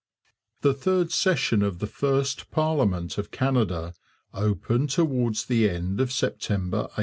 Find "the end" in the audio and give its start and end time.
5.45-5.99